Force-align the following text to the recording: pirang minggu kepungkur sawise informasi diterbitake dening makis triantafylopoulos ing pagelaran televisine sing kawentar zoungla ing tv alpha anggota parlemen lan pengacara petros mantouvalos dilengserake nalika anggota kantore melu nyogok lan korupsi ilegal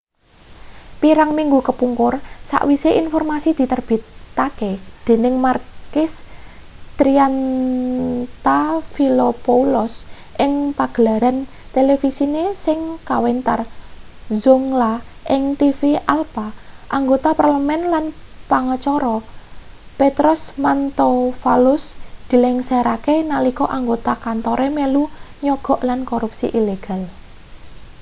pirang 1.01 1.31
minggu 1.39 1.59
kepungkur 1.67 2.13
sawise 2.49 2.89
informasi 3.03 3.49
diterbitake 3.59 4.71
dening 5.05 5.35
makis 5.45 6.13
triantafylopoulos 6.99 9.93
ing 10.43 10.51
pagelaran 10.77 11.37
televisine 11.75 12.43
sing 12.65 12.79
kawentar 13.09 13.59
zoungla 14.41 14.93
ing 15.33 15.43
tv 15.59 15.79
alpha 16.15 16.47
anggota 16.97 17.29
parlemen 17.39 17.81
lan 17.93 18.05
pengacara 18.51 19.15
petros 19.99 20.41
mantouvalos 20.63 21.83
dilengserake 22.29 23.15
nalika 23.31 23.65
anggota 23.77 24.13
kantore 24.25 24.67
melu 24.77 25.03
nyogok 25.45 25.79
lan 25.87 25.99
korupsi 26.11 26.45
ilegal 26.59 27.01